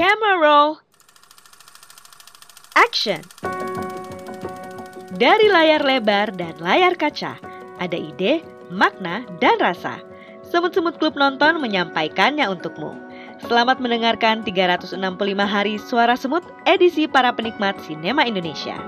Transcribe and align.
Camera 0.00 0.40
roll. 0.40 0.80
Action. 2.72 3.20
Dari 5.12 5.52
layar 5.52 5.84
lebar 5.84 6.32
dan 6.40 6.56
layar 6.56 6.96
kaca, 6.96 7.36
ada 7.76 7.98
ide, 8.00 8.40
makna, 8.72 9.28
dan 9.44 9.60
rasa. 9.60 10.00
Semut-semut 10.40 10.96
klub 10.96 11.20
nonton 11.20 11.60
menyampaikannya 11.60 12.48
untukmu. 12.48 12.96
Selamat 13.44 13.76
mendengarkan 13.76 14.40
365 14.40 14.96
hari 15.44 15.76
suara 15.76 16.16
semut 16.16 16.48
edisi 16.64 17.04
para 17.04 17.36
penikmat 17.36 17.76
sinema 17.84 18.24
Indonesia. 18.24 18.80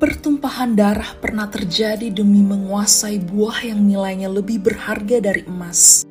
Pertumpahan 0.00 0.80
darah 0.80 1.12
pernah 1.20 1.44
terjadi 1.52 2.08
demi 2.08 2.40
menguasai 2.40 3.20
buah 3.20 3.68
yang 3.68 3.84
nilainya 3.84 4.32
lebih 4.32 4.64
berharga 4.64 5.20
dari 5.20 5.44
emas. 5.44 6.08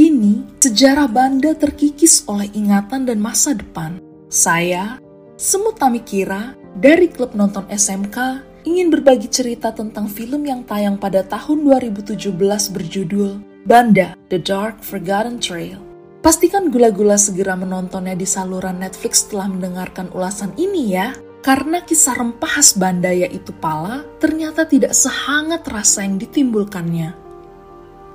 Kini, 0.00 0.48
sejarah 0.56 1.04
Banda 1.12 1.52
terkikis 1.52 2.24
oleh 2.24 2.48
ingatan 2.56 3.04
dan 3.04 3.20
masa 3.20 3.52
depan. 3.52 4.00
Saya, 4.32 4.96
Semut 5.36 5.76
Tamikira, 5.76 6.56
dari 6.72 7.12
klub 7.12 7.36
nonton 7.36 7.68
SMK, 7.68 8.16
ingin 8.64 8.88
berbagi 8.88 9.28
cerita 9.28 9.76
tentang 9.76 10.08
film 10.08 10.48
yang 10.48 10.64
tayang 10.64 10.96
pada 10.96 11.20
tahun 11.20 11.68
2017 11.68 12.32
berjudul 12.72 13.44
Banda, 13.68 14.16
The 14.32 14.40
Dark 14.40 14.80
Forgotten 14.80 15.36
Trail. 15.36 15.76
Pastikan 16.24 16.72
gula-gula 16.72 17.20
segera 17.20 17.60
menontonnya 17.60 18.16
di 18.16 18.24
saluran 18.24 18.80
Netflix 18.80 19.28
setelah 19.28 19.52
mendengarkan 19.52 20.08
ulasan 20.16 20.56
ini 20.56 20.96
ya. 20.96 21.12
Karena 21.38 21.78
kisah 21.86 22.18
rempah 22.18 22.58
khas 22.58 22.74
Banda 22.74 23.14
yaitu 23.14 23.54
pala 23.54 24.02
ternyata 24.18 24.66
tidak 24.66 24.90
sehangat 24.90 25.62
rasa 25.70 26.02
yang 26.02 26.18
ditimbulkannya. 26.18 27.14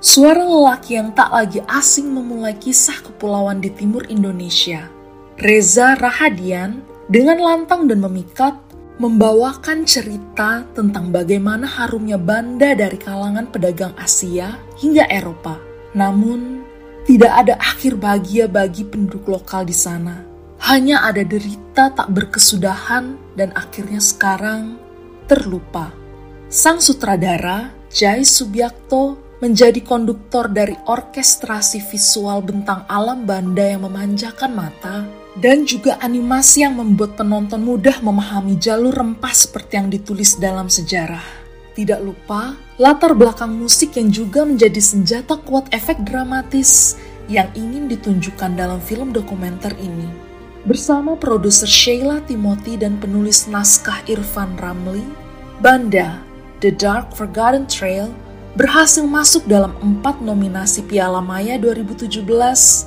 Suara 0.04 0.44
lelaki 0.44 1.00
yang 1.00 1.16
tak 1.16 1.32
lagi 1.32 1.64
asing 1.64 2.12
memulai 2.12 2.52
kisah 2.60 3.00
kepulauan 3.00 3.64
di 3.64 3.72
timur 3.72 4.04
Indonesia. 4.12 4.92
Reza 5.40 5.96
Rahadian 5.96 6.84
dengan 7.08 7.40
lantang 7.40 7.88
dan 7.88 8.04
memikat 8.04 8.52
membawakan 9.00 9.88
cerita 9.88 10.68
tentang 10.76 11.08
bagaimana 11.08 11.64
harumnya 11.64 12.20
Banda 12.20 12.76
dari 12.76 13.00
kalangan 13.00 13.48
pedagang 13.48 13.96
Asia 13.96 14.60
hingga 14.76 15.08
Eropa. 15.08 15.56
Namun, 15.96 16.60
tidak 17.08 17.32
ada 17.32 17.56
akhir 17.56 17.96
bahagia 17.96 18.44
bagi 18.44 18.84
penduduk 18.84 19.24
lokal 19.24 19.64
di 19.64 19.74
sana 19.74 20.33
hanya 20.64 21.04
ada 21.04 21.20
derita 21.20 21.92
tak 21.92 22.08
berkesudahan 22.08 23.20
dan 23.36 23.52
akhirnya 23.52 24.00
sekarang 24.00 24.80
terlupa. 25.28 25.92
Sang 26.48 26.80
sutradara, 26.80 27.68
Jai 27.92 28.24
Subiakto, 28.24 29.20
menjadi 29.44 29.84
konduktor 29.84 30.48
dari 30.48 30.72
orkestrasi 30.88 31.84
visual 31.84 32.40
bentang 32.40 32.88
alam 32.88 33.28
Banda 33.28 33.60
yang 33.60 33.84
memanjakan 33.84 34.56
mata 34.56 35.04
dan 35.36 35.68
juga 35.68 36.00
animasi 36.00 36.64
yang 36.64 36.80
membuat 36.80 37.20
penonton 37.20 37.60
mudah 37.60 38.00
memahami 38.00 38.56
jalur 38.56 38.96
rempah 38.96 39.36
seperti 39.36 39.76
yang 39.76 39.92
ditulis 39.92 40.40
dalam 40.40 40.72
sejarah. 40.72 41.44
Tidak 41.76 42.00
lupa, 42.00 42.56
latar 42.80 43.12
belakang 43.12 43.52
musik 43.52 44.00
yang 44.00 44.08
juga 44.08 44.48
menjadi 44.48 44.80
senjata 44.80 45.36
kuat 45.44 45.68
efek 45.76 46.00
dramatis 46.08 46.96
yang 47.28 47.52
ingin 47.52 47.84
ditunjukkan 47.84 48.56
dalam 48.56 48.80
film 48.80 49.12
dokumenter 49.12 49.76
ini. 49.76 50.33
Bersama 50.64 51.12
produser 51.12 51.68
Sheila 51.68 52.24
Timothy 52.24 52.80
dan 52.80 52.96
penulis 52.96 53.44
naskah 53.44 54.00
Irfan 54.08 54.56
Ramli, 54.56 55.04
Banda, 55.60 56.24
The 56.64 56.72
Dark 56.72 57.12
Forgotten 57.12 57.68
Trail 57.68 58.08
berhasil 58.56 59.04
masuk 59.04 59.44
dalam 59.44 59.76
empat 59.84 60.24
nominasi 60.24 60.80
Piala 60.88 61.20
Maya 61.20 61.60
2017 61.60 62.16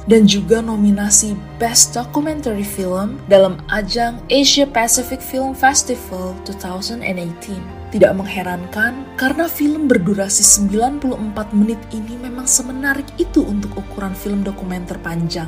dan 0.09 0.25
juga 0.25 0.57
nominasi 0.65 1.37
Best 1.61 1.93
Documentary 1.93 2.65
Film 2.65 3.21
dalam 3.29 3.61
ajang 3.69 4.25
Asia 4.25 4.65
Pacific 4.65 5.21
Film 5.21 5.53
Festival 5.53 6.33
2018. 6.49 7.93
Tidak 7.93 8.11
mengherankan 8.17 9.05
karena 9.21 9.45
film 9.45 9.85
berdurasi 9.85 10.41
94 10.65 11.53
menit 11.53 11.77
ini 11.93 12.17
memang 12.25 12.49
semenarik 12.49 13.05
itu 13.21 13.45
untuk 13.45 13.69
ukuran 13.77 14.17
film 14.17 14.41
dokumenter 14.41 14.97
panjang. 15.05 15.47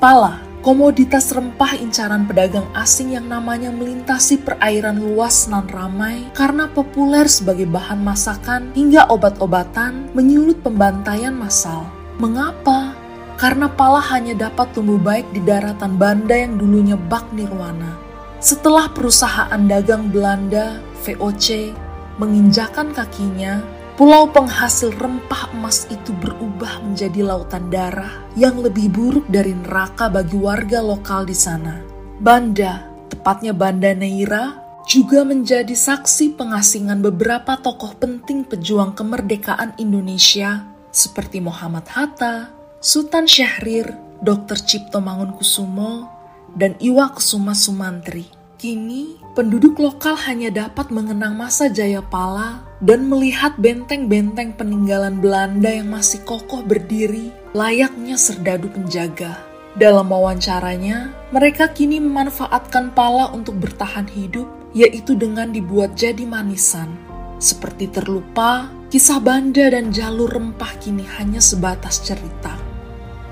Pala 0.00 0.49
Komoditas 0.60 1.32
rempah 1.32 1.72
incaran 1.80 2.28
pedagang 2.28 2.68
asing 2.76 3.16
yang 3.16 3.24
namanya 3.24 3.72
melintasi 3.72 4.44
perairan 4.44 5.00
luas 5.00 5.48
nan 5.48 5.64
ramai 5.72 6.28
karena 6.36 6.68
populer 6.68 7.24
sebagai 7.32 7.64
bahan 7.64 8.04
masakan 8.04 8.68
hingga 8.76 9.08
obat-obatan 9.08 10.12
menyulut 10.12 10.60
pembantaian 10.60 11.32
massal. 11.32 11.88
Mengapa? 12.20 12.92
Karena 13.40 13.72
pala 13.72 14.04
hanya 14.12 14.36
dapat 14.36 14.68
tumbuh 14.76 15.00
baik 15.00 15.32
di 15.32 15.40
daratan 15.40 15.96
Banda 15.96 16.36
yang 16.36 16.60
dulunya 16.60 17.00
bak 17.00 17.32
nirwana. 17.32 17.96
Setelah 18.36 18.92
perusahaan 18.92 19.64
dagang 19.64 20.12
Belanda, 20.12 20.76
VOC, 21.08 21.72
menginjakan 22.20 22.92
kakinya, 22.92 23.64
Pulau 24.00 24.32
penghasil 24.32 24.96
rempah 24.96 25.52
emas 25.52 25.84
itu 25.92 26.16
berubah 26.24 26.80
menjadi 26.80 27.20
lautan 27.20 27.68
darah 27.68 28.24
yang 28.32 28.56
lebih 28.56 28.88
buruk 28.88 29.28
dari 29.28 29.52
neraka 29.52 30.08
bagi 30.08 30.40
warga 30.40 30.80
lokal 30.80 31.28
di 31.28 31.36
sana. 31.36 31.84
Banda, 32.16 32.88
tepatnya 33.12 33.52
Banda 33.52 33.92
Neira, 33.92 34.56
juga 34.88 35.20
menjadi 35.20 35.76
saksi 35.76 36.32
pengasingan 36.32 37.04
beberapa 37.04 37.60
tokoh 37.60 37.92
penting 38.00 38.48
pejuang 38.48 38.96
kemerdekaan 38.96 39.76
Indonesia 39.76 40.64
seperti 40.88 41.44
Muhammad 41.44 41.84
Hatta, 41.92 42.48
Sultan 42.80 43.28
Syahrir, 43.28 43.92
Dr. 44.24 44.64
Cipto 44.64 45.04
Mangunkusumo, 45.04 46.08
dan 46.56 46.72
Iwa 46.80 47.12
Kusuma 47.12 47.52
Sumantri. 47.52 48.39
Kini, 48.60 49.16
penduduk 49.32 49.80
lokal 49.80 50.20
hanya 50.28 50.52
dapat 50.52 50.92
mengenang 50.92 51.32
masa 51.32 51.72
jaya 51.72 52.04
pala 52.04 52.60
dan 52.84 53.08
melihat 53.08 53.56
benteng-benteng 53.56 54.52
peninggalan 54.52 55.16
Belanda 55.16 55.72
yang 55.72 55.88
masih 55.88 56.20
kokoh 56.28 56.60
berdiri 56.60 57.32
layaknya 57.56 58.20
serdadu 58.20 58.68
penjaga. 58.68 59.40
Dalam 59.80 60.12
wawancaranya, 60.12 61.08
mereka 61.32 61.72
kini 61.72 62.04
memanfaatkan 62.04 62.92
pala 62.92 63.32
untuk 63.32 63.56
bertahan 63.56 64.04
hidup, 64.12 64.44
yaitu 64.76 65.16
dengan 65.16 65.56
dibuat 65.56 65.96
jadi 65.96 66.28
manisan. 66.28 67.00
Seperti 67.40 67.88
terlupa, 67.88 68.68
kisah 68.92 69.24
Banda 69.24 69.72
dan 69.72 69.88
jalur 69.88 70.28
rempah 70.36 70.76
kini 70.84 71.08
hanya 71.16 71.40
sebatas 71.40 72.04
cerita. 72.04 72.60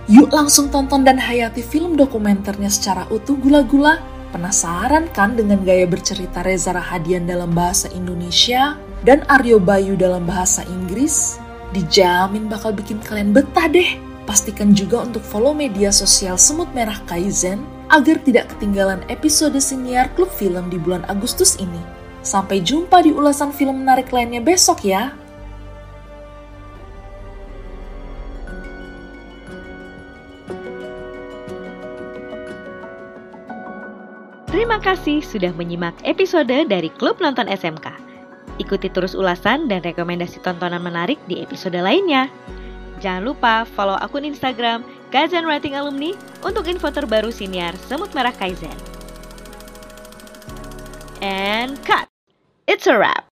Yuk 0.08 0.32
langsung 0.32 0.72
tonton 0.72 1.04
dan 1.04 1.20
hayati 1.20 1.60
film 1.60 2.00
dokumenternya 2.00 2.72
secara 2.72 3.04
utuh 3.12 3.36
gula-gula 3.36 4.00
Penasaran 4.28 5.08
kan 5.16 5.40
dengan 5.40 5.64
gaya 5.64 5.88
bercerita 5.88 6.44
Reza 6.44 6.76
Rahadian 6.76 7.24
dalam 7.24 7.56
bahasa 7.56 7.88
Indonesia 7.96 8.76
dan 9.00 9.24
Aryo 9.24 9.56
Bayu 9.56 9.96
dalam 9.96 10.28
bahasa 10.28 10.68
Inggris? 10.68 11.40
Dijamin 11.72 12.48
bakal 12.48 12.76
bikin 12.76 13.00
kalian 13.00 13.32
betah 13.32 13.68
deh. 13.72 13.96
Pastikan 14.28 14.76
juga 14.76 15.00
untuk 15.00 15.24
follow 15.24 15.56
media 15.56 15.88
sosial 15.88 16.36
Semut 16.36 16.68
Merah 16.76 17.00
Kaizen 17.08 17.64
agar 17.88 18.20
tidak 18.20 18.52
ketinggalan 18.52 19.00
episode 19.08 19.56
siniar 19.56 20.12
klub 20.12 20.28
film 20.28 20.68
di 20.68 20.76
bulan 20.76 21.08
Agustus 21.08 21.56
ini. 21.56 21.80
Sampai 22.20 22.60
jumpa 22.60 23.00
di 23.00 23.16
ulasan 23.16 23.48
film 23.48 23.80
menarik 23.80 24.12
lainnya 24.12 24.44
besok 24.44 24.84
ya. 24.84 25.16
Terima 34.58 34.82
kasih 34.82 35.22
sudah 35.22 35.54
menyimak 35.54 35.94
episode 36.02 36.50
dari 36.50 36.90
Klub 36.98 37.22
Nonton 37.22 37.46
SMK. 37.46 37.94
Ikuti 38.58 38.90
terus 38.90 39.14
ulasan 39.14 39.70
dan 39.70 39.86
rekomendasi 39.86 40.42
tontonan 40.42 40.82
menarik 40.82 41.14
di 41.30 41.38
episode 41.38 41.78
lainnya. 41.78 42.26
Jangan 42.98 43.22
lupa 43.22 43.62
follow 43.62 43.94
akun 44.02 44.26
Instagram 44.26 44.82
Kaizen 45.14 45.46
Writing 45.46 45.78
Alumni 45.78 46.10
untuk 46.42 46.66
info 46.66 46.90
terbaru 46.90 47.30
siniar 47.30 47.78
Semut 47.86 48.10
Merah 48.18 48.34
Kaizen. 48.34 48.74
And 51.22 51.78
cut! 51.86 52.10
It's 52.66 52.90
a 52.90 52.98
wrap! 52.98 53.30